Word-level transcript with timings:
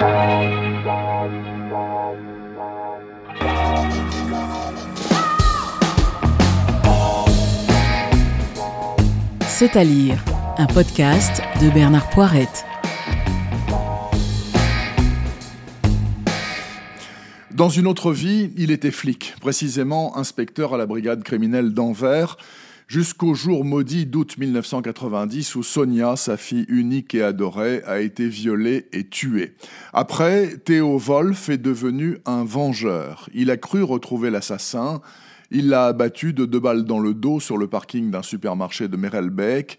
C'est 0.00 0.06
à 9.76 9.84
lire, 9.84 10.24
un 10.56 10.66
podcast 10.66 11.42
de 11.60 11.68
Bernard 11.68 12.08
Poirette. 12.08 12.64
Dans 17.50 17.68
une 17.68 17.86
autre 17.86 18.12
vie, 18.12 18.52
il 18.56 18.70
était 18.70 18.90
flic, 18.90 19.34
précisément 19.38 20.16
inspecteur 20.16 20.72
à 20.72 20.78
la 20.78 20.86
brigade 20.86 21.22
criminelle 21.22 21.74
d'Anvers, 21.74 22.38
jusqu'au 22.90 23.34
jour 23.34 23.64
maudit 23.64 24.04
d'août 24.04 24.36
1990 24.36 25.54
où 25.54 25.62
Sonia, 25.62 26.16
sa 26.16 26.36
fille 26.36 26.66
unique 26.68 27.14
et 27.14 27.22
adorée, 27.22 27.82
a 27.86 28.00
été 28.00 28.26
violée 28.26 28.88
et 28.92 29.04
tuée. 29.04 29.54
Après, 29.92 30.56
Théo 30.56 30.98
Wolf 30.98 31.50
est 31.50 31.58
devenu 31.58 32.18
un 32.26 32.42
vengeur. 32.42 33.28
Il 33.32 33.52
a 33.52 33.56
cru 33.56 33.84
retrouver 33.84 34.28
l'assassin, 34.30 35.00
il 35.52 35.68
l'a 35.68 35.86
abattu 35.86 36.32
de 36.32 36.44
deux 36.46 36.58
balles 36.58 36.82
dans 36.82 36.98
le 36.98 37.14
dos 37.14 37.38
sur 37.38 37.58
le 37.58 37.68
parking 37.68 38.10
d'un 38.10 38.24
supermarché 38.24 38.88
de 38.88 38.96
Merelbeek. 38.96 39.78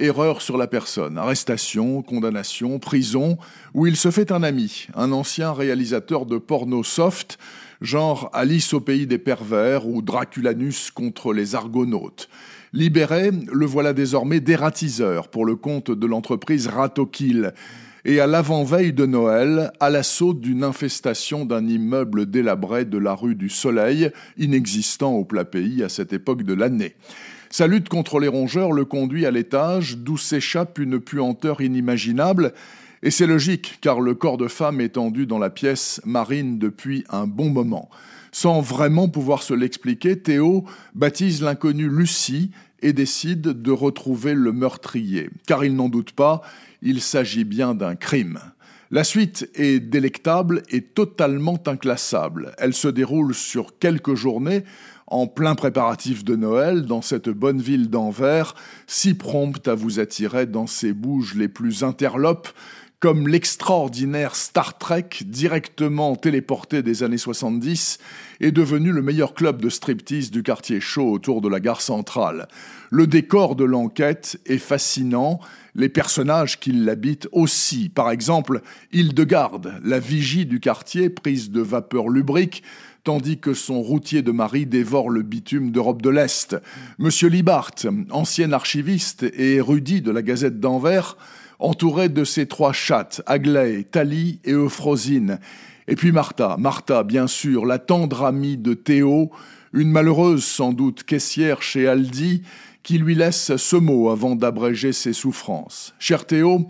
Erreur 0.00 0.40
sur 0.40 0.56
la 0.56 0.66
personne, 0.66 1.18
arrestation, 1.18 2.00
condamnation, 2.00 2.78
prison, 2.78 3.36
où 3.74 3.86
il 3.86 3.96
se 3.96 4.10
fait 4.10 4.32
un 4.32 4.42
ami, 4.42 4.86
un 4.94 5.12
ancien 5.12 5.52
réalisateur 5.52 6.24
de 6.24 6.38
porno 6.38 6.82
soft, 6.82 7.36
genre 7.82 8.30
Alice 8.32 8.72
au 8.72 8.80
pays 8.80 9.06
des 9.06 9.18
pervers 9.18 9.86
ou 9.86 10.00
Draculanus 10.00 10.90
contre 10.90 11.34
les 11.34 11.54
argonautes. 11.54 12.30
Libéré, 12.72 13.30
le 13.52 13.66
voilà 13.66 13.92
désormais 13.92 14.40
dératiseur 14.40 15.28
pour 15.28 15.44
le 15.44 15.54
compte 15.54 15.90
de 15.90 16.06
l'entreprise 16.06 16.66
Ratokil 16.68 17.52
et 18.06 18.20
à 18.20 18.26
l'avant-veille 18.26 18.94
de 18.94 19.04
Noël, 19.04 19.70
à 19.80 19.90
l'assaut 19.90 20.32
d'une 20.32 20.64
infestation 20.64 21.44
d'un 21.44 21.66
immeuble 21.66 22.24
délabré 22.24 22.86
de 22.86 22.96
la 22.96 23.12
rue 23.12 23.34
du 23.34 23.50
Soleil, 23.50 24.10
inexistant 24.38 25.12
au 25.12 25.26
plat 25.26 25.44
pays 25.44 25.82
à 25.82 25.90
cette 25.90 26.14
époque 26.14 26.42
de 26.42 26.54
l'année. 26.54 26.94
Sa 27.52 27.66
lutte 27.66 27.88
contre 27.88 28.20
les 28.20 28.28
rongeurs 28.28 28.70
le 28.70 28.84
conduit 28.84 29.26
à 29.26 29.32
l'étage 29.32 29.98
d'où 29.98 30.16
s'échappe 30.16 30.78
une 30.78 31.00
puanteur 31.00 31.60
inimaginable, 31.60 32.52
et 33.02 33.10
c'est 33.10 33.26
logique 33.26 33.78
car 33.80 34.00
le 34.00 34.14
corps 34.14 34.38
de 34.38 34.46
femme 34.46 34.80
est 34.80 34.90
tendu 34.90 35.26
dans 35.26 35.40
la 35.40 35.50
pièce 35.50 36.00
marine 36.04 36.60
depuis 36.60 37.04
un 37.08 37.26
bon 37.26 37.50
moment. 37.50 37.90
Sans 38.30 38.60
vraiment 38.60 39.08
pouvoir 39.08 39.42
se 39.42 39.52
l'expliquer, 39.52 40.16
Théo 40.16 40.64
baptise 40.94 41.42
l'inconnue 41.42 41.88
Lucie 41.88 42.52
et 42.82 42.92
décide 42.92 43.62
de 43.62 43.72
retrouver 43.72 44.34
le 44.34 44.52
meurtrier, 44.52 45.28
car 45.48 45.64
il 45.64 45.74
n'en 45.74 45.88
doute 45.88 46.12
pas, 46.12 46.42
il 46.82 47.00
s'agit 47.00 47.44
bien 47.44 47.74
d'un 47.74 47.96
crime. 47.96 48.38
La 48.92 49.04
suite 49.04 49.48
est 49.54 49.78
délectable 49.78 50.64
et 50.68 50.82
totalement 50.82 51.62
inclassable. 51.66 52.52
Elle 52.58 52.74
se 52.74 52.88
déroule 52.88 53.34
sur 53.34 53.78
quelques 53.78 54.16
journées, 54.16 54.64
en 55.06 55.28
plein 55.28 55.54
préparatif 55.54 56.24
de 56.24 56.34
Noël, 56.34 56.86
dans 56.86 57.00
cette 57.00 57.28
bonne 57.28 57.60
ville 57.60 57.88
d'Anvers, 57.88 58.56
si 58.88 59.14
prompte 59.14 59.68
à 59.68 59.76
vous 59.76 60.00
attirer 60.00 60.46
dans 60.46 60.66
ses 60.66 60.92
bouges 60.92 61.36
les 61.36 61.46
plus 61.46 61.84
interlopes, 61.84 62.48
comme 63.00 63.28
l'extraordinaire 63.28 64.36
Star 64.36 64.76
Trek 64.76 65.08
directement 65.24 66.16
téléporté 66.16 66.82
des 66.82 67.02
années 67.02 67.16
70 67.16 67.98
est 68.40 68.52
devenu 68.52 68.92
le 68.92 69.00
meilleur 69.00 69.32
club 69.32 69.62
de 69.62 69.70
striptease 69.70 70.30
du 70.30 70.42
quartier 70.42 70.80
chaud 70.80 71.10
autour 71.10 71.40
de 71.40 71.48
la 71.48 71.60
gare 71.60 71.80
centrale. 71.80 72.46
Le 72.90 73.06
décor 73.06 73.56
de 73.56 73.64
l'enquête 73.64 74.38
est 74.44 74.58
fascinant, 74.58 75.40
les 75.74 75.88
personnages 75.88 76.60
qui 76.60 76.72
l'habitent 76.72 77.28
aussi. 77.32 77.88
Par 77.88 78.10
exemple, 78.10 78.60
Hildegarde, 78.92 79.80
la 79.82 79.98
vigie 79.98 80.44
du 80.44 80.60
quartier 80.60 81.08
prise 81.08 81.50
de 81.50 81.62
vapeur 81.62 82.10
lubrique, 82.10 82.62
tandis 83.04 83.38
que 83.38 83.54
son 83.54 83.80
routier 83.80 84.22
de 84.22 84.32
mari 84.32 84.66
dévore 84.66 85.10
le 85.10 85.22
bitume 85.22 85.70
d'Europe 85.70 86.02
de 86.02 86.10
l'Est. 86.10 86.56
Monsieur 86.98 87.28
Libart, 87.28 87.74
ancien 88.10 88.52
archiviste 88.52 89.22
et 89.22 89.54
érudit 89.54 90.02
de 90.02 90.10
la 90.10 90.22
Gazette 90.22 90.60
d'Anvers, 90.60 91.16
entouré 91.58 92.08
de 92.08 92.24
ses 92.24 92.46
trois 92.46 92.72
chattes, 92.72 93.22
Aglaé, 93.26 93.84
Thalie 93.84 94.40
et 94.44 94.52
Euphrosine. 94.52 95.38
Et 95.88 95.96
puis 95.96 96.12
Martha, 96.12 96.56
Martha, 96.58 97.02
bien 97.02 97.26
sûr, 97.26 97.66
la 97.66 97.78
tendre 97.78 98.24
amie 98.24 98.56
de 98.56 98.74
Théo, 98.74 99.30
une 99.72 99.90
malheureuse 99.90 100.44
sans 100.44 100.72
doute 100.72 101.04
caissière 101.04 101.62
chez 101.62 101.86
Aldi, 101.86 102.42
qui 102.82 102.98
lui 102.98 103.14
laisse 103.14 103.56
ce 103.56 103.76
mot 103.76 104.10
avant 104.10 104.36
d'abréger 104.36 104.92
ses 104.92 105.12
souffrances. 105.12 105.94
Cher 105.98 106.26
Théo, 106.26 106.66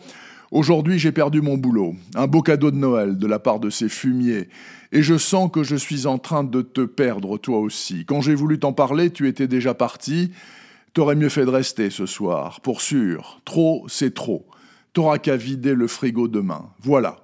aujourd'hui 0.51 0.99
j'ai 0.99 1.13
perdu 1.13 1.41
mon 1.41 1.57
boulot, 1.57 1.95
un 2.15 2.27
beau 2.27 2.43
cadeau 2.43 2.71
de 2.71 2.77
Noël 2.77 3.19
de 3.19 3.27
la 3.27 3.39
part 3.39 3.61
de 3.61 3.71
ces 3.71 3.89
fumiers, 3.89 4.49
et 4.93 5.03
je 5.03 5.17
sens 5.17 5.51
que 5.53 5.63
je 5.63 5.77
suis 5.77 6.07
en 6.07 6.19
train 6.19 6.45
de 6.45 6.63
te 6.63 6.81
perdre 6.83 7.39
toi 7.39 7.59
aussi. 7.59 8.05
Quand 8.05 8.21
j'ai 8.21 8.35
voulu 8.35 8.59
t'en 8.59 8.73
parler, 8.73 9.11
tu 9.11 9.29
étais 9.29 9.47
déjà 9.47 9.75
parti. 9.75 10.33
T'aurais 10.93 11.15
mieux 11.15 11.29
fait 11.29 11.45
de 11.45 11.51
rester 11.51 11.91
ce 11.91 12.07
soir, 12.07 12.61
pour 12.61 12.81
sûr. 12.81 13.41
Trop, 13.45 13.85
c'est 13.89 14.13
trop. 14.13 14.47
T'auras 14.93 15.19
qu'à 15.19 15.37
vider 15.37 15.75
le 15.75 15.87
frigo 15.87 16.27
demain. 16.27 16.71
Voilà. 16.81 17.19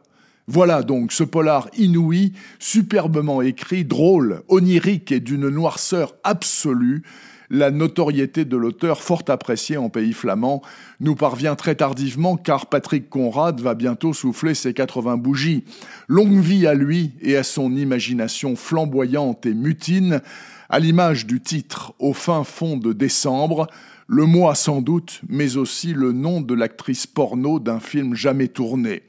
Voilà 0.47 0.85
donc 0.85 1.11
ce 1.11 1.25
polar 1.25 1.69
inouï, 1.77 2.33
superbement 2.61 3.43
écrit, 3.43 3.85
drôle, 3.85 4.43
onirique 4.47 5.11
et 5.11 5.19
d'une 5.19 5.49
noirceur 5.49 6.15
absolue. 6.23 7.03
La 7.51 7.71
notoriété 7.71 8.45
de 8.45 8.57
l'auteur, 8.57 9.03
fort 9.03 9.23
appréciée 9.29 9.77
en 9.77 9.89
pays 9.89 10.13
flamand, 10.13 10.63
nous 11.01 11.15
parvient 11.15 11.55
très 11.55 11.77
tardivement 11.77 12.37
car 12.37 12.67
Patrick 12.67 13.09
Conrad 13.09 13.61
va 13.61 13.75
bientôt 13.75 14.13
souffler 14.13 14.55
ses 14.55 14.75
80 14.75 15.17
bougies. 15.17 15.65
Longue 16.09 16.41
vie 16.41 16.67
à 16.67 16.75
lui 16.75 17.13
et 17.21 17.37
à 17.37 17.43
son 17.43 17.75
imagination 17.77 18.57
flamboyante 18.57 19.47
et 19.47 19.55
mutine, 19.55 20.21
à 20.69 20.81
l'image 20.81 21.27
du 21.27 21.41
titre 21.41 21.95
Au 22.01 22.13
fin 22.13 22.43
fond 22.43 22.77
de 22.77 22.93
décembre, 22.93 23.69
le 24.09 24.25
mois 24.25 24.55
sans 24.55 24.83
doute, 24.83 25.21
mais 25.29 25.57
aussi 25.57 25.93
le 25.93 26.13
nom 26.13 26.41
de 26.41 26.55
l'actrice 26.55 27.07
porno 27.07 27.59
d'un 27.59 27.81
film 27.81 28.15
jamais 28.15 28.49
tourné. 28.49 29.03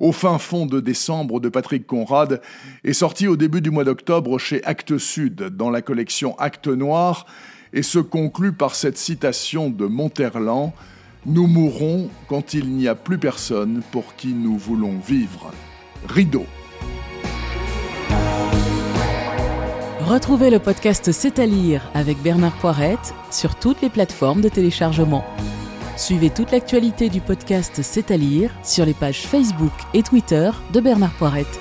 Au 0.00 0.12
fin 0.12 0.38
fond 0.38 0.66
de 0.66 0.80
décembre 0.80 1.40
de 1.40 1.48
Patrick 1.48 1.86
Conrad 1.86 2.40
est 2.84 2.92
sorti 2.92 3.26
au 3.26 3.36
début 3.36 3.60
du 3.60 3.70
mois 3.70 3.84
d'octobre 3.84 4.38
chez 4.38 4.64
Actes 4.64 4.98
Sud 4.98 5.36
dans 5.56 5.70
la 5.70 5.82
collection 5.82 6.36
Actes 6.38 6.68
Noir 6.68 7.26
et 7.74 7.82
se 7.82 7.98
conclut 7.98 8.52
par 8.52 8.74
cette 8.74 8.96
citation 8.96 9.68
de 9.68 9.84
Monterland 9.84 10.72
Nous 11.26 11.46
mourrons 11.46 12.08
quand 12.28 12.54
il 12.54 12.70
n'y 12.70 12.88
a 12.88 12.94
plus 12.94 13.18
personne 13.18 13.82
pour 13.90 14.14
qui 14.14 14.28
nous 14.28 14.56
voulons 14.56 14.98
vivre. 15.06 15.50
Rideau. 16.08 16.46
Retrouvez 20.00 20.50
le 20.50 20.58
podcast 20.58 21.12
C'est 21.12 21.38
à 21.38 21.46
lire 21.46 21.90
avec 21.94 22.22
Bernard 22.22 22.56
Poirette 22.58 23.14
sur 23.30 23.54
toutes 23.54 23.80
les 23.82 23.88
plateformes 23.88 24.42
de 24.42 24.50
téléchargement. 24.50 25.24
Suivez 25.96 26.30
toute 26.30 26.52
l'actualité 26.52 27.08
du 27.08 27.20
podcast 27.20 27.80
C'est 27.82 28.10
à 28.10 28.16
lire 28.16 28.50
sur 28.62 28.84
les 28.84 28.94
pages 28.94 29.22
Facebook 29.22 29.72
et 29.94 30.02
Twitter 30.02 30.50
de 30.72 30.80
Bernard 30.80 31.14
Poirette. 31.14 31.58